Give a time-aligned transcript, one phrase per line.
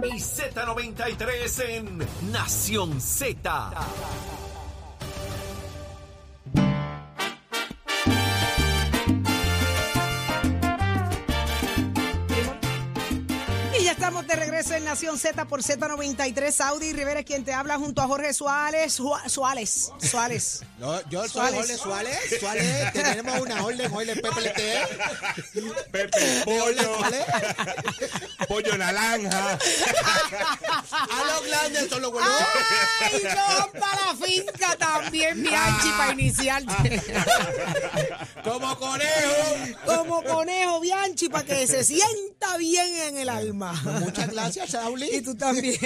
[0.00, 3.70] y Z93 en Nación Z.
[14.12, 16.60] estamos de regreso en Nación Z por Z93.
[16.66, 18.92] Audi Rivera, quien te habla junto a Jorge Suárez.
[19.26, 19.90] Suárez.
[19.98, 20.62] Suárez.
[20.82, 21.54] No, yo soy Suárez.
[21.54, 22.40] Jorge Suárez.
[22.40, 25.92] Suárez, tenemos una orden, orden PPLT.
[25.92, 26.98] Pepe, pollo,
[28.48, 29.58] pollo naranja.
[30.90, 32.32] A los grandes son los buenos.
[33.00, 33.80] ¡Ay, no!
[33.80, 37.02] Para la finca también, Bianchi, para iniciarte.
[38.42, 39.78] Como conejo.
[39.86, 43.72] Como conejo, Bianchi, para que se sienta bien en el alma.
[44.04, 45.22] Muchas gracias, Y Sauli.
[45.22, 45.78] tú también.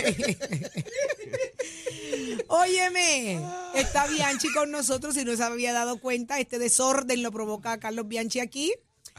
[2.48, 3.40] Óyeme,
[3.74, 6.38] está Bianchi con nosotros y no se había dado cuenta.
[6.38, 8.72] Este desorden lo provoca Carlos Bianchi aquí.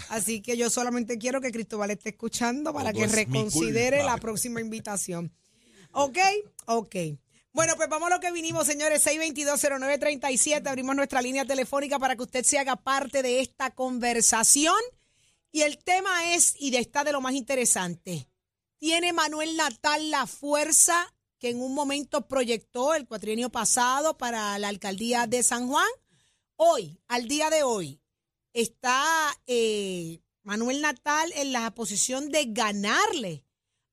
[0.10, 4.04] Así que yo solamente quiero que Cristóbal esté escuchando para Todo que es mi reconsidere
[4.04, 5.34] la próxima invitación.
[5.92, 6.18] ¿Ok?
[6.66, 6.95] Ok.
[7.54, 9.06] Bueno, pues vamos a lo que vinimos, señores.
[9.08, 10.67] 6220937.
[10.67, 14.76] Abrimos nuestra línea telefónica para que usted se haga parte de esta conversación.
[15.52, 18.30] Y el tema es, y de está de lo más interesante,
[18.78, 24.70] ¿tiene Manuel Natal la fuerza que en un momento proyectó el cuatrienio pasado para la
[24.70, 25.88] alcaldía de San Juan?
[26.56, 28.02] Hoy, al día de hoy,
[28.53, 29.05] está
[29.45, 33.44] eh, Manuel Natal en la posición de ganarle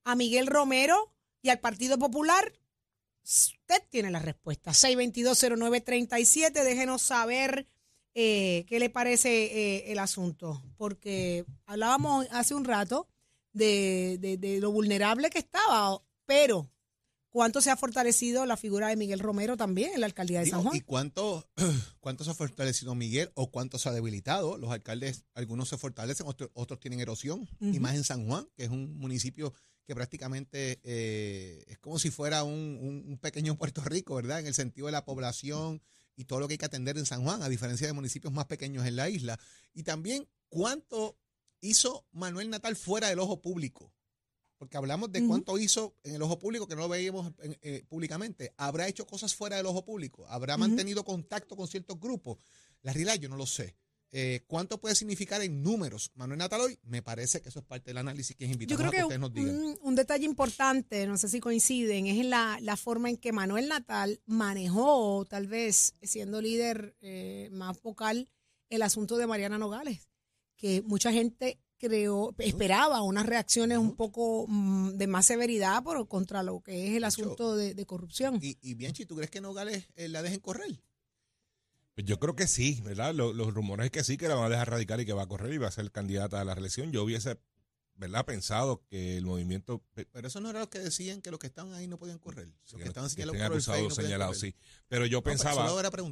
[0.03, 2.53] a Miguel Romero y al Partido Popular.
[3.23, 4.71] Usted tiene la respuesta.
[4.71, 6.63] 6220937.
[6.63, 7.67] Déjenos saber
[8.13, 10.63] eh, qué le parece eh, el asunto.
[10.77, 13.07] Porque hablábamos hace un rato
[13.55, 16.69] de, de- de lo vulnerable que estaba, pero
[17.29, 20.61] cuánto se ha fortalecido la figura de Miguel Romero también en la alcaldía de San
[20.63, 20.75] Juan.
[20.75, 21.49] ¿Y cuánto,
[21.99, 24.57] cuánto se ha fortalecido Miguel o cuánto se ha debilitado?
[24.57, 27.47] Los alcaldes, algunos se fortalecen, otros, otros tienen erosión.
[27.59, 29.53] Y más en San Juan, que es un municipio
[29.85, 34.39] que prácticamente eh, es como si fuera un, un- un pequeño Puerto Rico, ¿verdad?
[34.39, 35.81] En el sentido de la población
[36.15, 38.45] y todo lo que hay que atender en San Juan, a diferencia de municipios más
[38.45, 39.37] pequeños en la isla.
[39.73, 41.17] Y también cuánto
[41.65, 43.91] hizo Manuel Natal fuera del ojo público.
[44.57, 48.53] Porque hablamos de cuánto hizo en el ojo público, que no lo veíamos eh, públicamente.
[48.55, 50.25] ¿Habrá hecho cosas fuera del ojo público?
[50.29, 52.37] ¿Habrá mantenido contacto con ciertos grupos?
[52.81, 53.75] La realidad yo no lo sé.
[54.11, 56.79] Eh, ¿Cuánto puede significar en números Manuel Natal hoy?
[56.83, 59.19] Me parece que eso es parte del análisis que invitamos creo a que que ustedes
[59.19, 59.55] nos digan.
[59.57, 63.33] un, un detalle importante, no sé si coinciden, es en la, la forma en que
[63.33, 68.29] Manuel Natal manejó, tal vez siendo líder eh, más vocal,
[68.69, 70.07] el asunto de Mariana Nogales,
[70.57, 76.41] que mucha gente creó, esperaba unas reacciones un poco mm, de más severidad por, contra
[76.43, 78.39] lo que es el asunto de, de corrupción.
[78.41, 80.81] Y, y Bianchi, ¿tú crees que Nogales eh, la dejen correr?
[81.95, 83.13] Pues yo creo que sí, ¿verdad?
[83.13, 85.23] Lo- Los, rumores es que sí, que la van a dejar radical y que va
[85.23, 86.91] a correr y va a ser candidata a la reelección.
[86.91, 87.37] Yo hubiese,
[87.95, 88.25] ¿verdad?
[88.25, 89.81] Pensado que el movimiento...
[90.11, 92.47] Pero eso no era lo que decían que los que estaban ahí no podían correr.
[92.47, 94.55] Los que que estaban señalados acusados, no podían señalados, sí.
[94.87, 95.67] Pero yo No, pensaba...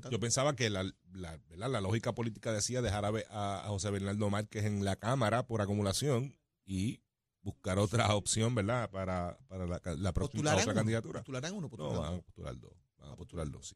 [0.10, 0.84] Yo pensaba que la,
[1.14, 1.70] la, ¿verdad?
[1.70, 6.36] la lógica política decía dejar a, a- José Bernardo Márquez en la Cámara por acumulación
[6.66, 7.02] y
[7.42, 8.90] buscar otra opción, ¿verdad?
[8.90, 10.80] Para, para la, la próxima ¿Postularán otra uno?
[10.80, 11.20] candidatura.
[11.20, 11.62] ¿Postularán uno?
[11.68, 12.74] No, ¿Postularán van a postular dos.
[12.98, 13.76] Van a postular dos, sí.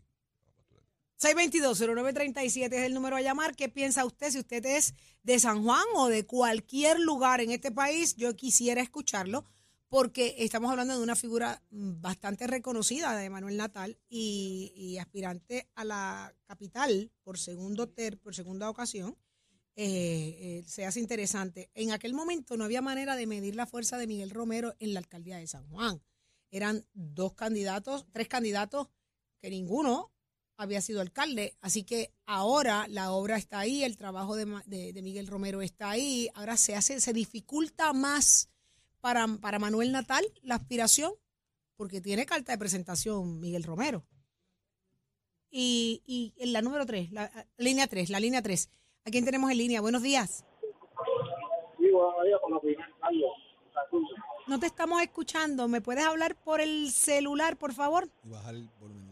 [1.20, 3.56] 622-0937 es el número a llamar.
[3.56, 7.72] ¿Qué piensa usted si usted es de San Juan o de cualquier lugar en este
[7.72, 8.16] país?
[8.16, 9.44] Yo quisiera escucharlo
[9.90, 15.84] porque estamos hablando de una figura mm, bastante reconocida de Manuel Natal y, aspirante a
[15.86, 19.18] la capital por segundo ter, por segunda ocasión.
[19.76, 21.72] Eh, eh, se hace interesante.
[21.74, 25.00] En aquel momento no había manera de medir la fuerza de Miguel Romero en la
[25.00, 26.02] alcaldía de San Juan.
[26.52, 28.90] Eran dos candidatos, tres candidatos
[29.40, 30.12] que ninguno
[30.58, 31.56] había sido alcalde.
[31.62, 35.62] Así que ahora la obra está ahí, el trabajo de, Ma- de- de Miguel Romero
[35.62, 36.30] está ahí.
[36.34, 38.50] Ahora se hace, se dificulta más
[39.00, 41.14] para, para Manuel Natal la aspiración,
[41.76, 44.04] porque tiene carta de presentación Miguel Romero.
[45.50, 48.70] Y, y en la número 3, la línea 3, la línea 3.
[49.06, 49.80] ¿A quién tenemos en línea?
[49.80, 50.44] Buenos días.
[54.48, 55.68] No te estamos escuchando.
[55.68, 58.10] ¿Me puedes hablar por el celular, por favor?
[58.24, 59.07] Y bajar el volumen.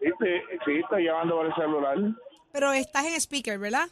[0.00, 0.26] Sí, sí,
[0.64, 1.96] sí, estoy llamando por el celular.
[2.52, 3.88] Pero estás en speaker, ¿verdad?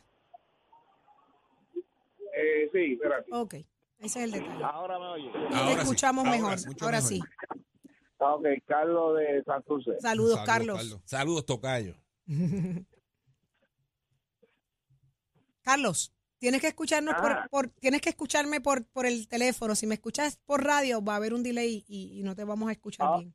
[2.34, 3.30] Eh, sí, espérate.
[3.32, 3.66] Ok, ese
[4.00, 4.64] es el detalle.
[4.64, 5.30] Ahora me oye.
[5.30, 6.58] te Ahora sí, escuchamos ahora mejor.
[6.58, 7.12] sí, mucho ahora mejor.
[7.12, 7.20] sí.
[8.20, 10.00] Ah, Ok, Carlos de Santurce.
[10.00, 10.98] Saludos, Carlos.
[11.04, 11.94] Saludos, Tocayo.
[15.62, 17.46] Carlos, tienes que escucharnos por, Ah.
[17.50, 19.74] por- tienes que escucharme por, por el teléfono.
[19.74, 22.68] Si me escuchas por radio, va a haber un delay y, y no te vamos
[22.68, 23.18] a escuchar Ah.
[23.18, 23.34] bien.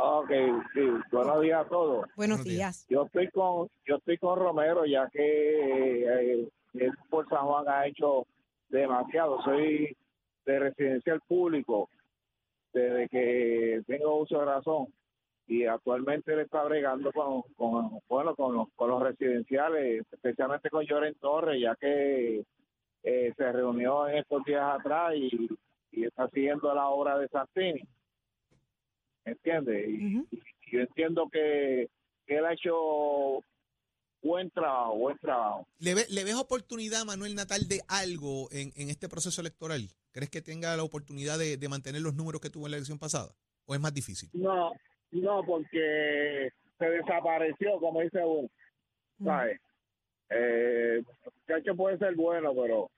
[0.00, 0.30] Ok,
[0.74, 0.80] sí,
[1.10, 2.06] buenos días a todos.
[2.14, 2.86] Buenos días.
[2.88, 7.84] Yo estoy con yo estoy con Romero ya que eh, él por San Juan ha
[7.84, 8.24] hecho
[8.68, 9.42] demasiado.
[9.42, 9.96] Soy
[10.46, 11.90] de residencial público
[12.72, 14.86] desde que tengo uso de razón
[15.48, 20.84] y actualmente él está bregando con, con bueno con los, con los residenciales, especialmente con
[20.84, 22.44] Lloren Torres, ya que
[23.02, 25.48] eh, se reunió en estos días atrás y,
[25.90, 27.82] y está siguiendo la obra de Santini.
[29.30, 29.88] ¿Entiendes?
[29.88, 30.26] Y,
[30.70, 31.88] yo entiendo que,
[32.26, 33.42] que él ha hecho
[34.22, 35.66] buen trabajo, buen trabajo.
[35.78, 39.88] ¿Le, ve- ¿Le ves oportunidad, Manuel Natal, de algo en, en este proceso electoral?
[40.12, 42.98] ¿Crees que tenga la oportunidad de, de mantener los números que tuvo en la elección
[42.98, 43.30] pasada?
[43.66, 44.28] ¿O es más difícil?
[44.32, 44.72] No,
[45.12, 48.48] no, porque se desapareció, como dice uno.
[49.24, 49.60] ¿Sabes?
[50.30, 51.02] Eh,
[51.46, 52.90] muchacho puede ser bueno, pero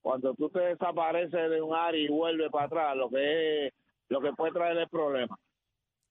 [0.00, 3.72] cuando tú te desapareces de un área y vuelves para atrás, lo que es,
[4.08, 5.38] lo que puede traer es problema.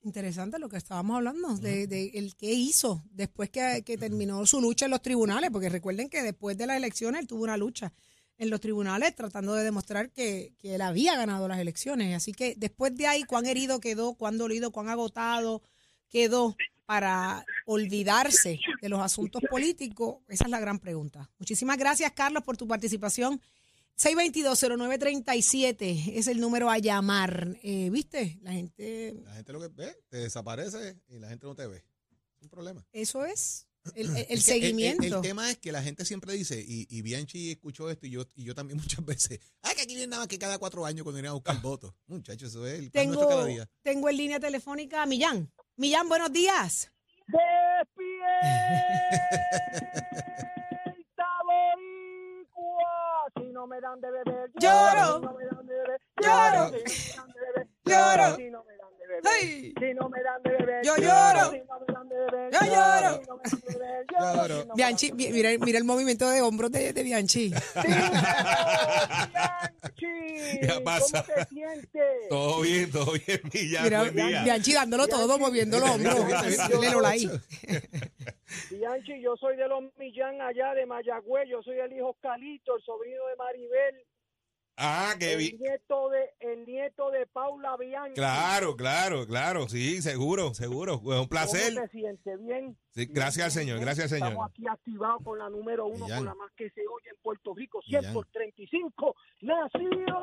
[0.02, 4.62] Interesante lo que estábamos hablando, de, de el qué hizo después que, que terminó su
[4.62, 7.92] lucha en los tribunales, porque recuerden que después de las elecciones él tuvo una lucha
[8.38, 12.16] en los tribunales tratando de demostrar que, que él había ganado las elecciones.
[12.16, 15.62] Así que después de ahí, cuán herido quedó, cuán dolido, cuán agotado
[16.10, 16.56] quedó
[16.86, 21.30] para olvidarse de los asuntos políticos, esa es la gran pregunta.
[21.38, 23.40] Muchísimas gracias, Carlos, por tu participación.
[24.00, 27.58] 622-0937 es el número a llamar.
[27.64, 28.38] Eh, ¿Viste?
[28.42, 31.78] La gente La gente lo que ve, te desaparece y la gente no te ve.
[32.38, 32.86] Es un problema.
[32.94, 35.04] Eso es el, el- el Es que seguimiento.
[35.18, 38.26] El, tema es que la gente siempre dice, y, y Bianchi escuchó esto y yo,
[38.36, 41.04] y yo también muchas veces, ah, que aquí viene nada más que cada cuatro años
[41.04, 41.94] cuando vienen a buscar votos.
[42.08, 43.70] Muchachos, eso es el pan tengo, cada día.
[43.84, 45.52] tengo en línea telefónica a Millán.
[45.76, 46.90] Millán, buenos días.
[47.28, 47.90] ¡Despierta,
[53.90, 55.22] dan de beber, Lloro.
[56.22, 56.64] Lloro.
[57.84, 58.49] Lloro.
[64.80, 67.50] Bianchi, mira, mira el movimiento de hombros de, de Bianchi.
[69.84, 71.26] Bianchi, ¿Qué pasa?
[71.26, 72.30] ¿Cómo te sientes?
[72.30, 73.84] Todo bien, todo bien, Millán.
[73.84, 74.44] Mira, buen día.
[74.44, 76.16] Bianchi dándolo todo, moviendo los hombros.
[76.70, 77.30] Dile Lola ahí.
[78.72, 82.84] Bianchi, yo soy de los Millán allá de Mayagüez, yo soy el hijo Calito, el
[82.84, 84.06] sobrino de Maribel,
[84.82, 85.58] Ah, qué el bien.
[85.60, 88.14] nieto de el nieto de Paula Bianchi.
[88.16, 89.68] Claro, claro, claro.
[89.68, 91.02] Sí, seguro, seguro.
[91.02, 91.74] Pues un placer.
[91.76, 92.40] ¿Cómo te sientes?
[92.46, 92.78] ¿Bien?
[92.92, 94.30] Sí, gracias al Señor, gracias al Señor.
[94.30, 96.20] Estamos aquí activados con la número uno, Millán.
[96.20, 98.14] con la más que se oye en Puerto Rico, 100 Millán.
[98.14, 100.22] por 35, nacido.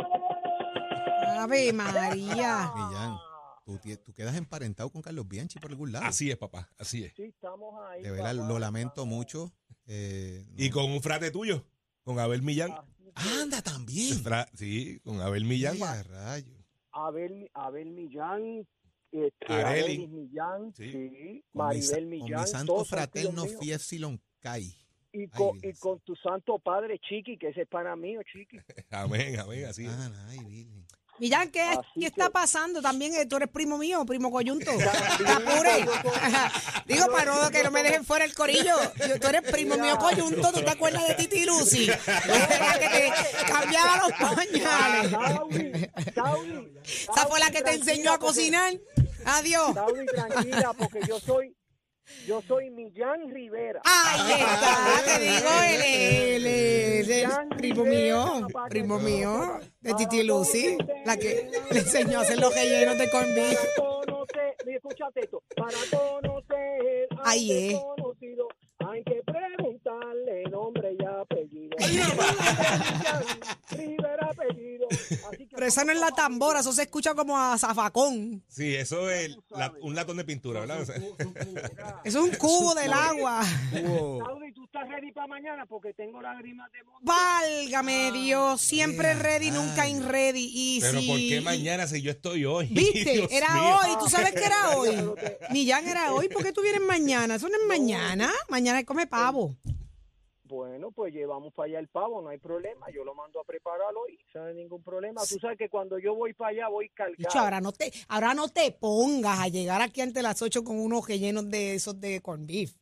[1.38, 2.72] Ave María.
[2.74, 3.16] Millán,
[3.64, 6.06] tú, tú quedas emparentado con Carlos Bianchi por algún lado.
[6.06, 7.12] Así es, papá, así es.
[7.14, 8.02] Sí, estamos ahí.
[8.02, 8.48] De verdad, papá.
[8.48, 9.52] lo lamento mucho.
[9.86, 10.54] eh, no.
[10.64, 11.64] Y con un frate tuyo,
[12.04, 12.74] con Abel Millán.
[13.16, 14.22] Anda también.
[14.22, 15.76] Fra- sí, con Abel Millán.
[15.76, 16.52] Ya, rayo.
[16.92, 18.66] Abel, Abel Millán,
[19.12, 19.82] este, Areli.
[19.82, 20.92] Arelis Millán, Sí.
[20.92, 23.44] sí, Con mi, sa- Maribel con mi Millán, santo fraterno.
[23.46, 24.74] Fiepsilon Kai.
[25.12, 28.58] y con, y con tu santo padre Chiqui, que ese es para mí, Chiqui.
[28.90, 29.92] Amén, amén, así es.
[29.92, 30.86] Ah, ay, Virgen.
[31.18, 32.82] Millán, ¿qué, Así qué que- está pasando?
[32.82, 34.70] También eh, tú eres primo mío, primo coyunto.
[35.26, 35.86] Apure.
[36.86, 38.74] Digo, para no que no me dejen fuera el corillo.
[39.08, 41.86] Yo- tú eres primo mío coyunto, ¿tú te acuerdas de Titi Lucy?
[41.86, 43.12] La que te
[43.52, 45.12] cambiaba los pañales.
[46.84, 48.72] Esa fue la que te enseñó a cocinar.
[49.24, 49.74] Adiós.
[49.74, 51.54] Tranquila, porque yo soy,
[52.26, 53.80] yo soy Millán Rivera.
[53.84, 60.22] Ahí está, te digo, el, el, el- el Millán primo mío, primo mío, de Titi
[60.22, 63.58] Lucy, la que le enseñó a hacer los rellenos de corn beef.
[63.76, 67.80] Para conocer, mira, escúchate esto, para conocer Ahí es.
[68.88, 70.75] hay que preguntarle nombre
[75.54, 78.42] Pero esa no es la tambora, eso se escucha como a zafacón.
[78.48, 80.82] Sí, eso es la- un latón de pintura, ¿verdad?
[80.82, 80.92] Eso
[82.04, 83.42] es un cubo del agua.
[83.72, 85.66] Saudi, ¿tú estás ready para mañana?
[85.66, 87.00] Porque tengo lágrimas de monte.
[87.04, 90.50] Válgame Dios, siempre ready, nunca in ready.
[90.52, 92.66] Y Pero si- ¿por qué mañana si yo estoy hoy?
[92.70, 93.12] ¿Viste?
[93.12, 93.76] Dios Era mío.
[93.82, 93.90] hoy.
[93.98, 94.90] ¿Tú sabes que era hoy?
[95.50, 96.28] Millán era hoy.
[96.28, 97.36] ¿Por qué tú vienes mañana?
[97.36, 98.30] Eso no es mañana.
[98.48, 99.56] Mañana come pavo.
[100.48, 102.86] Bueno, pues llevamos para allá el pavo, no hay problema.
[102.94, 105.22] Yo lo mando a preparar hoy, no hay ningún problema.
[105.28, 107.16] Tú sabes que cuando yo voy para allá voy cargado.
[107.18, 110.78] Dicho, ahora no te, ahora no te pongas a llegar aquí ante las 8 con
[110.78, 112.74] unos rellenos de esos de corn beef.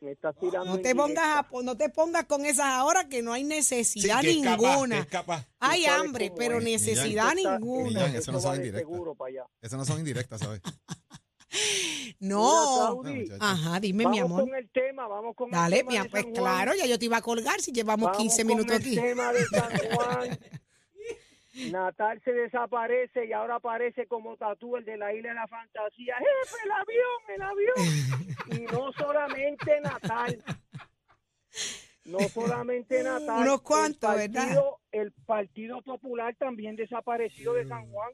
[0.00, 3.32] Me estás tirando No te pongas a, no te pongas con esas ahora que no
[3.32, 4.98] hay Sí, necesidad que es capaz, que ninguna.
[5.00, 5.46] es capaz.
[5.58, 6.64] hay hambre, pero es.
[6.64, 7.84] necesidad ninguna.
[7.88, 8.80] Millán, eso no esto son va de indirectas.
[8.92, 9.46] seguro para allá.
[9.60, 10.60] Esas no son indirectas, ¿sabes?
[12.20, 13.02] No.
[13.02, 13.36] Mira.
[13.40, 14.40] Ajá, dime, vamos mi amor.
[14.42, 16.44] con el tema, vamos con Dale, el tema pues San Juan.
[16.44, 18.94] claro, ya yo te iba a colgar si llevamos Vamos 15 con minutos el aquí.
[18.96, 20.38] tema de San Juan.
[21.72, 26.14] Natal se desaparece y ahora aparece como tatú el de la isla de la fantasía.
[26.16, 28.68] Jefe, el avión, el avión.
[28.70, 30.44] Y no solamente Natal.
[32.04, 33.42] No solamente Natal.
[33.42, 34.42] Unos cuantos, el ¿verdad?
[34.44, 38.10] partido, el Partido Popular también desapareció de San Juan.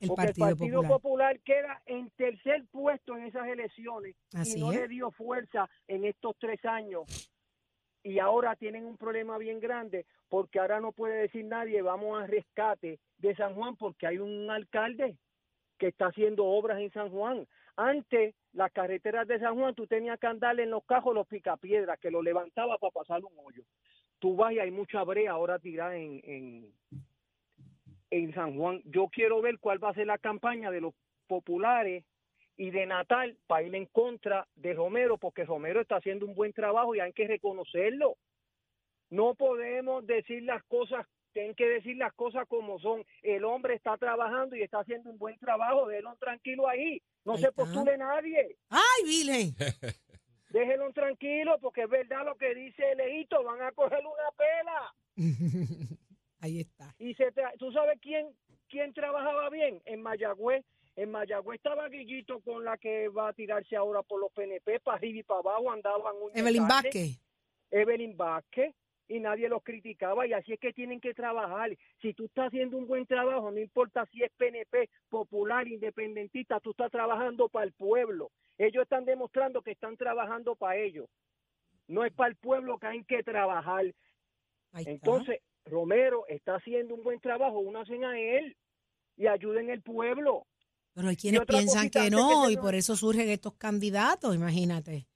[0.00, 1.00] El porque Partido, el Partido Popular.
[1.36, 1.40] Popular.
[1.40, 4.80] queda en tercer puesto en esas elecciones Así y no es.
[4.80, 7.30] le dio fuerza en estos tres años.
[8.02, 12.26] Y ahora tienen un problema bien grande porque ahora no puede decir nadie vamos a
[12.26, 15.16] rescate de San Juan porque hay un alcalde
[15.78, 17.46] que está haciendo obras en San Juan.
[17.76, 21.98] Antes, las carreteras de San Juan, tú tenías que andarle en los cajos los picapiedras,
[22.00, 23.62] que lo levantaba para pasar un hoyo.
[24.18, 26.72] Tú vas y hay mucha brea ahora tirada en, en,
[28.10, 28.82] en San Juan.
[28.84, 30.94] Yo quiero ver cuál va a ser la campaña de los
[31.26, 32.04] populares
[32.56, 36.52] y de Natal para ir en contra de Romero, porque Romero está haciendo un buen
[36.52, 38.16] trabajo y hay que reconocerlo.
[39.10, 43.04] No podemos decir las cosas, tienen que decir las cosas como son.
[43.22, 47.00] El hombre está trabajando y está haciendo un buen trabajo, déjelo tranquilo ahí.
[47.24, 48.56] No Ahí se postule nadie.
[48.70, 49.54] ¡Ay, Virgen!
[50.50, 54.94] Déjenlo tranquilo porque es verdad lo que dice Leito, van a coger una pela.
[56.40, 56.94] Ahí está.
[56.98, 58.28] Y se tra- ¿Tú sabes quién,
[58.68, 59.80] quién trabajaba bien?
[59.84, 60.64] En Mayagüez.
[60.96, 64.96] En Mayagüez estaba Guillito con la que va a tirarse ahora por los PNP, para
[64.96, 66.66] arriba y para abajo andaban un Evelyn.
[66.66, 67.20] Vázquez.
[67.70, 68.74] Evelyn Vázquez
[69.06, 71.70] y nadie los criticaba y así es que tienen que trabajar.
[72.02, 76.70] Si tú estás haciendo un buen trabajo, no importa si es PNP, popular, independentista, tú
[76.72, 78.30] estás trabajando para el pueblo.
[78.58, 81.08] Ellos están demostrando que están trabajando para ellos.
[81.86, 83.86] No es para el pueblo que hay que trabajar.
[84.90, 85.40] Entonces,
[85.70, 88.56] Romero está haciendo un buen trabajo, únanse a él
[89.16, 90.46] y ayuden el pueblo.
[90.94, 95.06] Pero hay quienes piensan que que no y por eso surgen estos candidatos, imagínate.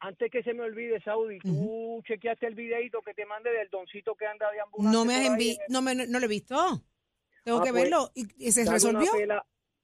[0.00, 4.14] Antes que se me olvide, Saudi, tú chequeaste el videito que te mandé del doncito
[4.14, 6.56] que anda de No me has enviado envi no, me, no lo he visto.
[7.44, 8.10] Tengo Ah, que pues, verlo.
[8.14, 9.10] ¿Y, y se resolvió?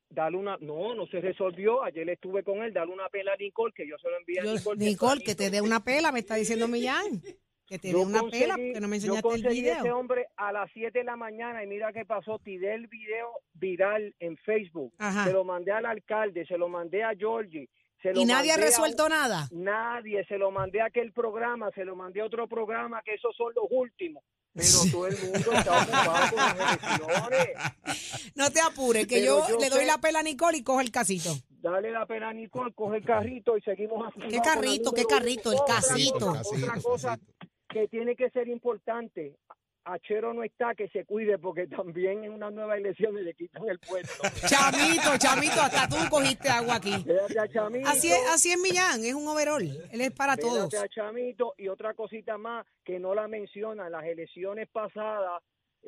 [0.08, 1.82] Dale una, no, no se resolvió.
[1.82, 4.44] Ayer estuve con él, dale una pela a Nicole, que yo se lo envié a
[4.44, 4.84] Nicole.
[4.84, 7.22] Nicole, que te dé una pela, me está diciendo Millán.
[7.66, 9.80] Que te dé Yo una conseguí- pela porque no me yo enseñaste el conseguí ese
[9.82, 9.98] video.
[9.98, 12.38] hombre a las 7 de la mañana y mira qué pasó.
[12.38, 14.92] Tiré el video viral en Facebook.
[14.98, 15.24] Ajá.
[15.24, 17.68] Se lo mandé al alcalde, se lo mandé a Georgie.
[18.02, 19.48] Se lo Y nadie ha a- resuelto nada.
[19.50, 23.34] Nadie, se lo mandé a aquel programa, se lo mandé a otro programa, que esos
[23.36, 24.22] son los últimos.
[24.54, 27.48] Pero todo el mundo está ocupado con las elecciones.
[28.36, 30.80] No te apures, que yo, yo le doy sé- la pela a Nicole y cojo
[30.80, 31.30] el casito.
[31.62, 34.20] Dale la pena a Nicole, coge el carrito y seguimos así.
[34.28, 34.92] ¿Qué carrito?
[34.92, 35.52] ¿Qué carrito?
[35.52, 36.30] El casito.
[36.44, 37.18] Otra cosa
[37.68, 39.36] que tiene que ser importante.
[39.84, 43.78] Achero no está, que se cuide porque también en una nueva elección le quitan el
[43.78, 44.22] puesto.
[44.48, 46.92] Chamito, chamito, hasta tú cogiste agua aquí.
[47.52, 47.88] Chamito.
[47.88, 49.62] Así es, así es Millán, es un overall.
[49.92, 50.74] Él es para todos.
[50.92, 53.92] Chamito y otra cosita más que no la mencionan.
[53.92, 55.40] Las elecciones pasadas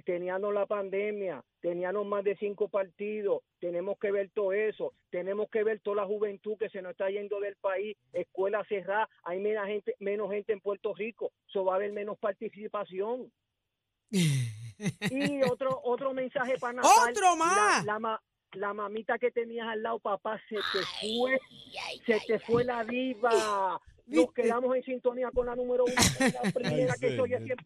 [0.04, 5.64] teníamos la pandemia, teníamos más de cinco partidos, tenemos que ver todo eso, tenemos que
[5.64, 9.66] ver toda la juventud que se nos está yendo del país, escuelas cerradas, hay menos
[9.66, 13.32] gente, menos gente en Puerto Rico, eso va a haber menos participación.
[15.10, 17.10] Y otro otro mensaje para Natal.
[17.10, 17.84] ¡Otro más!
[17.84, 21.38] La, la, ma- la mamita que tenías al lado, papá, se te fue,
[22.06, 23.80] se te fue la diva.
[24.06, 27.42] Nos quedamos en sintonía con la número uno, la primera que soy señor.
[27.44, 27.58] 100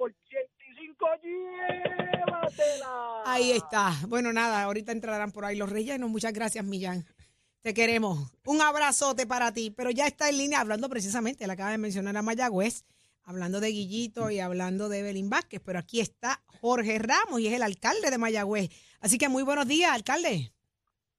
[1.02, 3.23] por 105, llévatela.
[3.26, 3.92] Ahí está.
[4.09, 6.09] Bueno, nada, ahorita entrarán por ahí los rellenos.
[6.09, 7.04] Muchas gracias, Millán.
[7.61, 8.32] Te queremos.
[8.44, 9.71] Un abrazote para ti.
[9.71, 12.85] Pero ya está en línea hablando precisamente, le acaba de mencionar a Mayagüez,
[13.25, 15.61] hablando de Guillito y hablando de Evelyn Vázquez.
[15.64, 18.71] Pero aquí está Jorge Ramos y es el alcalde de Mayagüez.
[19.00, 20.52] Así que muy buenos días, alcalde.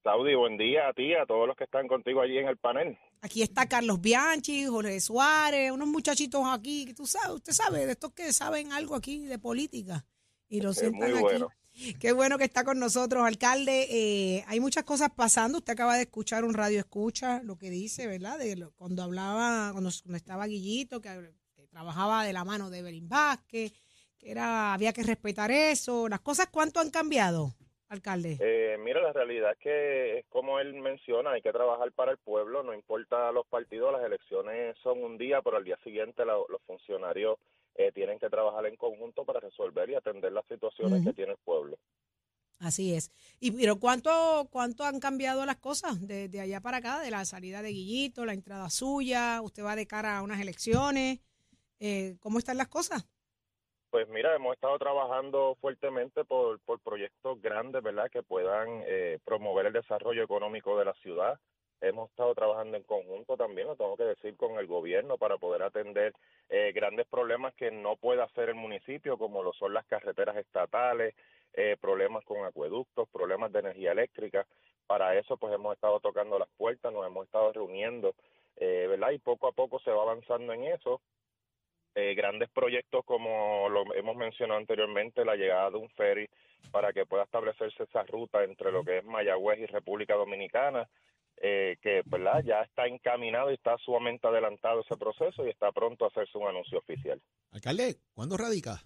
[0.04, 2.96] Saudi, buen día a ti, a todos los que están contigo allí en el panel.
[3.22, 7.92] Aquí está Carlos Bianchi, Jorge Suárez, unos muchachitos aquí, que tú sabes, usted sabe, de
[7.92, 10.04] estos que saben algo aquí de política.
[10.46, 11.94] Y lo sientan muy aquí.
[11.98, 13.88] Qué bueno que está con nosotros, alcalde.
[13.90, 15.58] Eh, hay muchas cosas pasando.
[15.58, 18.38] Usted acaba de escuchar un radio escucha lo que dice, ¿verdad?
[18.38, 22.78] De lo- cuando hablaba, cuando, cuando estaba Guillito, que, que trabajaba de la mano de
[22.80, 23.72] Evelyn Vázquez,
[24.18, 26.08] que era, había que respetar eso.
[26.08, 27.56] Las cosas, ¿cuánto han cambiado,
[27.88, 28.36] alcalde?
[28.40, 32.18] Eh, mira, la realidad es que es como él menciona, hay que trabajar para el
[32.18, 36.34] pueblo, no importa los partidos, las elecciones son un día, pero al día siguiente la-
[36.48, 37.38] los funcionarios
[37.76, 41.38] eh, tienen que trabajar en conjunto para resolver y atender las situaciones que tiene el
[41.38, 41.76] pueblo.
[42.60, 43.10] Así es.
[43.40, 47.24] Y pero cuánto cuánto han cambiado las cosas de, de allá para acá, de la
[47.24, 51.18] salida de Guillito, la entrada suya, usted va de cara a unas elecciones.
[51.80, 53.06] Eh, ¿Cómo están las cosas?
[53.94, 59.66] Pues mira, hemos estado trabajando fuertemente por, por proyectos grandes, ¿verdad?, que puedan eh, promover
[59.66, 61.38] el desarrollo económico de la ciudad.
[61.80, 65.62] Hemos estado trabajando en conjunto también, lo tengo que decir, con el gobierno para poder
[65.62, 66.12] atender
[66.48, 71.14] eh, grandes problemas que no puede hacer el municipio, como lo son las carreteras estatales,
[71.52, 74.44] eh, problemas con acueductos, problemas de energía eléctrica.
[74.88, 78.16] Para eso, pues hemos estado tocando las puertas, nos hemos estado reuniendo,
[78.56, 79.12] eh, ¿verdad?
[79.12, 81.00] Y poco a poco se va avanzando en eso
[81.94, 86.28] eh, grandes proyectos como lo hemos mencionado anteriormente, la llegada de un ferry
[86.70, 90.88] para que pueda establecerse esa ruta entre lo que es Mayagüez y República Dominicana,
[91.36, 92.42] eh, que ¿verdad?
[92.44, 96.48] ya está encaminado y está sumamente adelantado ese proceso y está pronto a hacerse un
[96.48, 97.20] anuncio oficial.
[97.52, 98.82] Alcalde, ¿cuándo radica?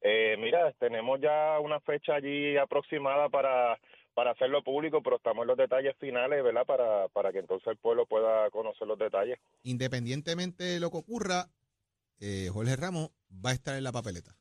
[0.00, 3.78] Eh, mira, tenemos ya una fecha allí aproximada para,
[4.14, 6.64] para hacerlo público, pero estamos en los detalles finales, ¿verdad?
[6.64, 9.38] Para, para que entonces el pueblo pueda conocer los detalles.
[9.62, 11.46] Independientemente de lo que ocurra,
[12.20, 13.10] eh, Jorge Ramos
[13.44, 14.34] va a estar en la papeleta.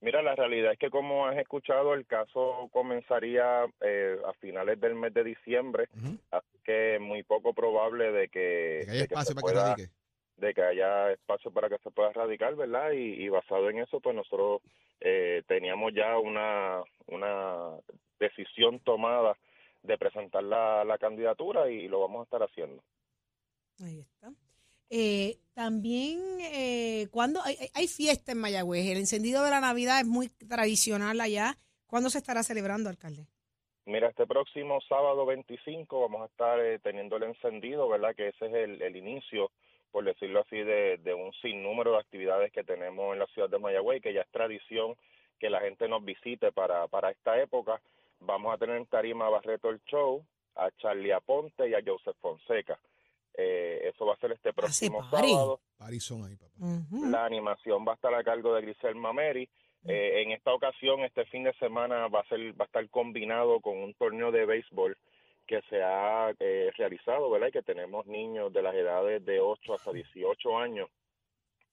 [0.00, 4.94] Mira, la realidad es que como has escuchado, el caso comenzaría eh, a finales del
[4.94, 6.18] mes de diciembre, Ujú.
[6.30, 9.52] así que es muy poco probable de que, Que haya de que espacio se para
[9.54, 9.90] que radique.
[10.36, 12.92] de que haya espacio para que se pueda radicar, ¿verdad?
[12.92, 14.60] Y, y basado en eso, pues nosotros
[15.00, 17.70] eh, teníamos ya una, una
[18.20, 19.36] decisión tomada
[19.82, 22.82] de presentar la, la candidatura y, lo vamos a estar haciendo.
[23.82, 24.30] Ahí está.
[24.90, 30.06] Eh, también, eh, cuando hay, hay- fiesta en Mayagüez, el encendido de la Navidad es
[30.06, 31.56] muy tradicional allá.
[31.86, 33.26] ¿Cuándo se estará celebrando, alcalde?
[33.86, 38.14] Mira, este próximo sábado 25 vamos a estar eh, teniendo el encendido, ¿verdad?
[38.16, 39.50] Que ese es el, el inicio,
[39.92, 43.58] por decirlo así, de, de un sinnúmero de actividades que tenemos en la ciudad de
[43.58, 44.94] Mayagüey, que ya es tradición
[45.38, 47.80] que la gente nos visite para, para esta época.
[48.20, 50.24] Vamos a tener en tarima Barreto el Show,
[50.56, 52.78] a Charlie Aponte y a Joseph Fonseca.
[53.36, 55.28] Eh, eso va a ser este próximo party.
[55.30, 55.60] sábado.
[55.76, 56.54] Parison ahí, papá.
[56.90, 59.48] La animación va a estar a cargo de Grisel Mameri.
[59.84, 63.60] Eh, en esta ocasión, este fin de semana va a ser va a estar combinado
[63.60, 64.96] con un torneo de béisbol
[65.46, 67.48] que se ha eh, realizado, ¿verdad?
[67.48, 70.88] Y que tenemos niños de las edades de 8 hasta 18 años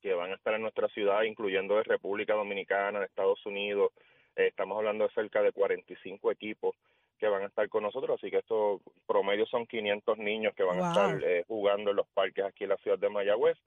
[0.02, 3.92] que van a estar en nuestra ciudad, incluyendo de República Dominicana, de Estados Unidos.
[4.36, 6.76] Eh, estamos hablando de cerca de 45 equipos
[7.24, 10.78] que van a estar con nosotros, así que esto promedio son 500 niños que van
[10.78, 10.86] Wow.
[10.86, 13.58] a estar eh, jugando en los parques aquí en la ciudad de Mayagüez.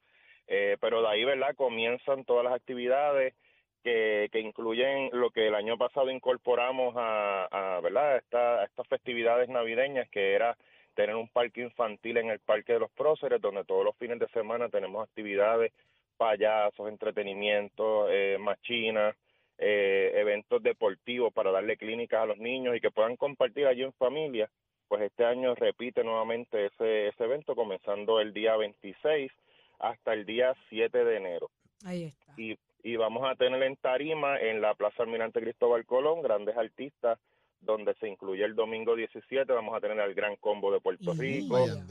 [0.46, 1.54] Eh, pero de ahí, ¿verdad?
[1.56, 3.34] Comienzan todas las actividades
[3.82, 8.16] que, que incluyen lo que el año pasado incorporamos a, a ¿verdad?
[8.18, 10.54] Esta, a estas festividades navideñas, que era
[10.94, 14.28] tener un parque infantil en el Parque de los Próceres, donde todos los fines de
[14.28, 15.72] semana tenemos actividades,
[16.18, 19.16] payasos, entretenimiento, eh, machinas,
[19.58, 23.92] eh, eventos deportivos para darle clínicas a los niños y que puedan compartir allí en
[23.94, 24.50] familia.
[24.88, 29.32] Pues este año repite nuevamente ese, ese evento, comenzando el día 26
[29.80, 31.50] hasta el día 7 de enero.
[31.84, 32.32] Ahí está.
[32.36, 37.18] Y, y vamos a tener en Tarima, en la Plaza Almirante Cristóbal Colón, grandes artistas,
[37.60, 41.18] donde se incluye el domingo 17, vamos a tener al Gran Combo de Puerto Y-
[41.18, 41.82] Rico, Vaya.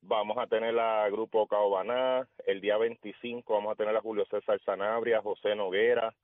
[0.00, 4.58] Vamos a tener a Grupo Caobaná, el día 25 vamos a tener a Julio César
[4.64, 6.14] Sanabria, José Noguera,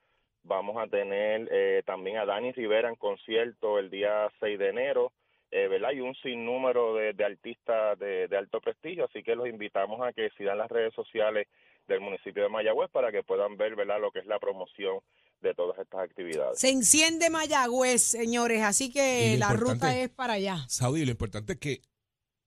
[0.45, 5.13] vamos a tener eh, también a Dani Rivera en concierto el día 6 de enero,
[5.51, 5.93] eh, ¿verdad?
[5.93, 10.13] Y un sinnúmero de, de artistas de, de alto prestigio, así que los invitamos a
[10.13, 11.49] que sigan las redes sociales
[11.89, 15.01] del municipio de Mayagüez para que puedan ver, ¿verdad?, lo que es la promoción
[15.41, 16.59] de todas estas actividades.
[16.59, 20.57] Se enciende Mayagüez, señores, así que la ruta es para allá.
[20.69, 21.81] Saudi, lo importante es que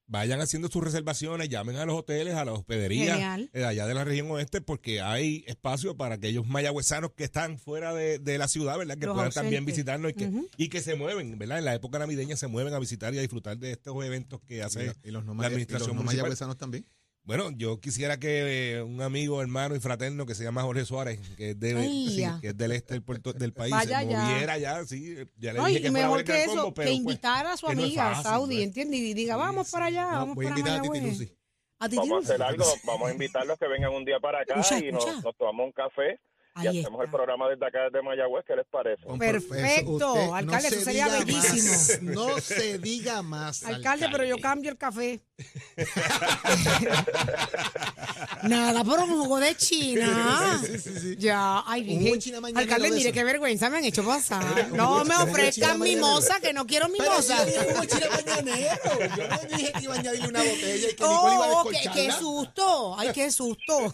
[0.07, 3.49] vayan haciendo sus reservaciones, llamen a los hoteles, a las hospederías Genial.
[3.53, 7.93] eh, allá de la región oeste, porque hay espacio para aquellos mayagüezanos que están fuera
[7.93, 8.97] de, de la ciudad, ¿verdad?
[8.97, 11.59] Que Los puedan también visitarnos y que, y que se mueven, ¿verdad?
[11.59, 14.57] En la época navideña se mueven a visitar y a disfrutar de estos eventos que
[14.57, 16.23] Y, hace y los no la maya- y administración los no municipal.
[16.23, 16.85] mayagüezanos también.
[17.27, 21.19] Bueno, yo quisiera que eh, un amigo, hermano y fraterno que se llama Jorge Suárez,
[21.35, 24.07] que es, de- Ay, sí, que es del este del, puerto- del país, Vaya se
[24.07, 24.19] ya.
[24.23, 25.17] moviera ya, sí.
[25.37, 27.67] Ya le No, dije que mejor que eso, Combo, pero, que pues, invitar a su
[27.67, 28.67] que no es amiga fácil, Saudi, pues.
[28.67, 28.99] ¿entiendes?
[29.01, 29.73] Y diga, vamos sí.
[29.73, 31.01] para allá, No, vamos voy a para invitar a Titi.
[31.01, 31.33] Lucy.
[31.79, 34.61] A Titi Vamos a hacer algo, vamos a invitarlos que vengan un día para acá
[34.61, 35.21] Escucha, y nos, escucha.
[35.25, 36.19] nos tomamos un café
[36.63, 39.03] y Ahí hacemos el programa desde acá, desde Mayagüez, ¿qué les parece?
[39.03, 41.71] Con- Perfecto, usted alcalde, se eso sería bellísimo.
[41.71, 43.63] más, no se diga más.
[43.65, 45.19] Alcalde, pero yo cambio el café.
[48.43, 50.59] Nada, por un jugo de China.
[50.65, 51.15] Sí, sí, sí.
[51.17, 52.13] Ya, ay, dije,
[52.55, 54.71] alcalde, de mire qué vergüenza me han hecho pasar.
[54.73, 57.45] No me ofrezcan mimosa, que no quiero Pero mimosa.
[57.45, 58.75] si yo dije como chile mañanero.
[59.15, 61.69] Yo no dije que iba a añadirle una botella y que Nicole iba a Oh,
[61.69, 63.93] qué, susto, ay, qué susto.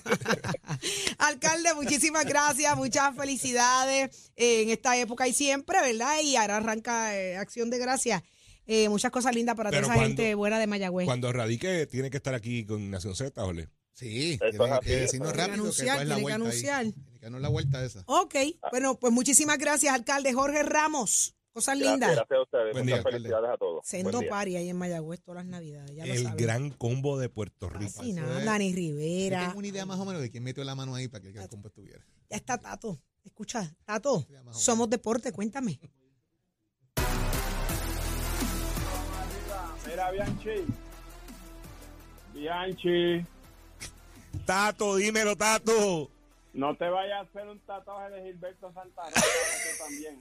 [1.18, 6.20] Alcalde, muchísimas gracias, muchas felicidades en esta época y siempre, ¿verdad?
[6.22, 8.22] Y ahora arranca eh, Acción de Gracias.
[8.66, 11.06] Eh, muchas cosas lindas para Pero toda esa cuando- gente buena de Mayagüez.
[11.06, 13.68] Cuando radique, tiene que estar aquí con Nación Z, Jorge.
[13.94, 14.86] Sí, Eso tiene así.
[14.88, 16.34] que decirnos anunciar, que cuál es la tiene que vuelta ahí.
[16.34, 16.82] anunciar.
[16.94, 18.04] Tiene que darnos la vuelta esa.
[18.08, 18.36] Ok,
[18.72, 21.36] bueno, pues muchísimas gracias, alcalde Jorge Ramos.
[21.52, 22.16] Cosas Gracias, lindas.
[22.16, 22.72] gracias a ustedes.
[22.74, 23.86] Buen Muchas día, felicidades a todos.
[23.86, 24.30] Sendo día.
[24.32, 26.38] Party ahí en Mayagüez todas las navidades, ya lo El saben.
[26.44, 28.02] gran combo de Puerto Rico.
[28.02, 29.46] Así nada, Dani Yo Rivera.
[29.46, 31.48] tengo una idea más o menos de quién metió la mano ahí para que el
[31.48, 32.04] compa estuviera.
[32.32, 33.00] Ya está Tato.
[33.24, 35.80] Escucha, Tato, somos deporte, cuéntame.
[39.94, 40.66] Mira, Bianchi.
[42.34, 43.26] Bianchi.
[44.44, 46.10] Tato, dímelo, Tato.
[46.54, 50.20] No te vayas a hacer un tatuaje de Gilberto Santa Rosa tú también.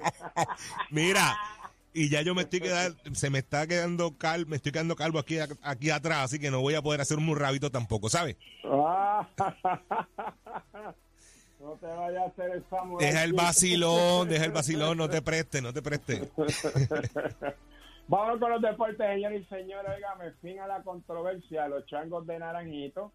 [0.90, 1.36] Mira,
[1.92, 5.18] y ya yo me estoy quedando, se me está quedando calvo, me estoy quedando calvo
[5.18, 8.36] aquí, aquí atrás, así que no voy a poder hacer un rabito tampoco, ¿sabes?
[8.64, 9.28] Ah.
[11.60, 12.64] No te vayas a hacer el.
[12.98, 16.30] Deja el vacilón, deja el vacilón, no te preste, no te preste.
[18.10, 19.92] Vamos con los deportes, señores y señores.
[19.94, 21.68] Óigame, fin a la controversia.
[21.68, 23.12] Los changos de Naranjito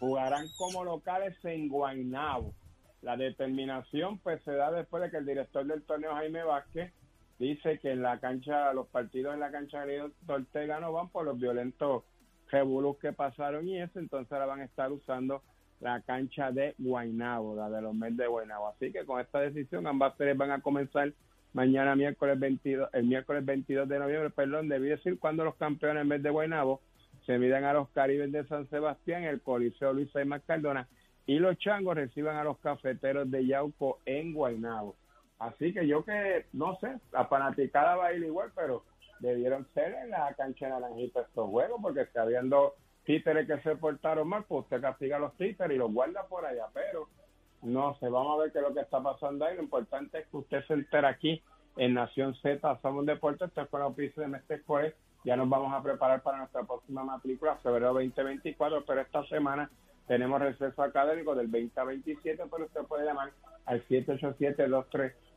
[0.00, 2.54] jugarán como locales en Guaynabo.
[3.02, 6.94] La determinación pues se da después de que el director del torneo, Jaime Vázquez,
[7.38, 11.26] dice que en la cancha, los partidos en la cancha de Ortega no van por
[11.26, 12.04] los violentos
[12.50, 15.42] revolus que pasaron y eso, entonces ahora van a estar usando
[15.80, 18.68] la cancha de Guaynabo, la de los Mets de Guaynabo.
[18.68, 21.12] Así que con esta decisión ambas series van a comenzar
[21.52, 26.08] mañana miércoles 22, el miércoles 22 de noviembre, perdón, debí decir cuando los campeones en
[26.08, 26.80] vez de Guaynabo
[27.26, 30.88] se miden a los Caribes de San Sebastián, el Coliseo Luis Aymar Cardona
[31.26, 34.96] y los Changos reciban a los Cafeteros de Yauco en Guaynabo.
[35.38, 38.82] Así que yo que, no sé, la fanaticada va a ir igual, pero
[39.20, 44.26] debieron ser en la cancha Naranjita estos juegos, porque está habiendo títeres que se portaron
[44.26, 47.08] mal, pues usted castiga a los títeres y los guarda por allá, pero
[47.62, 49.56] no sé, vamos a ver qué es lo que está pasando ahí.
[49.56, 51.42] Lo importante es que usted se entera aquí
[51.76, 54.62] en Nación Z, Somos Deportes, esto es con la oficina de Mestre
[55.24, 59.70] Ya nos vamos a preparar para nuestra próxima matrícula, febrero 2024, pero esta semana
[60.06, 63.32] tenemos receso académico del 2027, pero usted puede llamar
[63.66, 63.86] al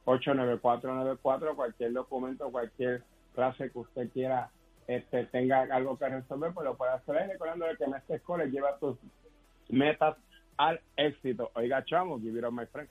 [0.05, 3.03] 787-238-9494, cualquier documento, cualquier
[3.35, 4.49] clase que usted quiera
[4.87, 7.17] este, tenga algo que resolver, pues lo puede hacer.
[7.17, 8.97] Ahí, recordando que Mestre Escolar lleva tus
[9.69, 10.17] metas
[10.57, 11.51] al éxito.
[11.55, 12.89] Oiga, chamo, give it up, my friend.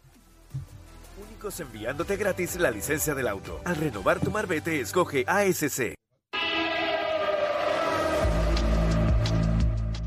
[1.29, 3.61] Únicos enviándote gratis la licencia del auto.
[3.65, 6.00] Al renovar tu marbete, escoge ASC.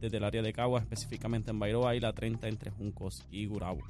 [0.00, 3.80] desde el área de Cagua, específicamente en Bairoa, y la 30 entre Juncos y Gurabo.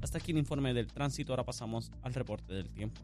[0.00, 3.00] Hasta aquí el informe del tránsito, ahora pasamos al reporte del tiempo.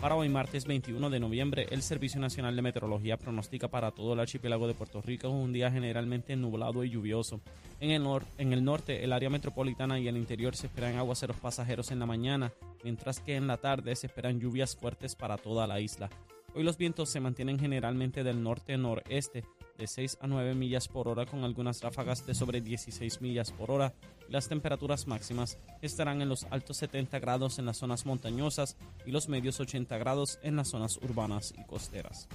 [0.00, 4.20] Para hoy, martes 21 de noviembre, el Servicio Nacional de Meteorología pronostica para todo el
[4.20, 7.42] archipiélago de Puerto Rico un día generalmente nublado y lluvioso.
[7.80, 8.06] En el,
[8.38, 12.06] en el norte, el área metropolitana y el interior se esperan aguaceros pasajeros en la
[12.06, 12.50] mañana,
[12.82, 16.08] mientras que en la tarde se esperan lluvias fuertes para toda la isla.
[16.54, 19.44] Hoy los vientos se mantienen generalmente del norte-noreste,
[19.80, 23.70] de 6 a 9 millas por hora con algunas ráfagas de sobre 16 millas por
[23.70, 23.94] hora
[24.28, 29.28] las temperaturas máximas estarán en los altos 70 grados en las zonas montañosas y los
[29.28, 32.28] medios 80 grados en las zonas urbanas y costeras.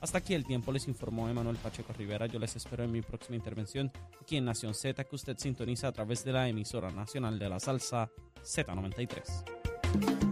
[0.00, 2.26] Hasta aquí el tiempo, les informó Emanuel Pacheco Rivera.
[2.26, 5.92] Yo les espero en mi próxima intervención aquí en Nación Z, que usted sintoniza a
[5.92, 8.10] través de la emisora nacional de la salsa
[8.42, 10.31] Z93.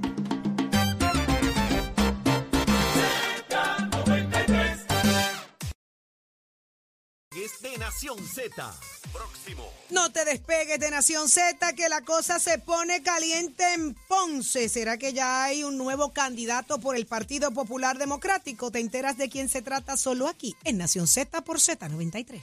[7.90, 8.72] Nación Z.
[9.12, 9.68] Próximo.
[9.90, 14.68] No te despegues de Nación Z, que la cosa se pone caliente en Ponce.
[14.68, 18.70] ¿Será que ya hay un nuevo candidato por el Partido Popular Democrático?
[18.70, 22.40] Te enteras de quién se trata solo aquí, en Nación Z por Z93.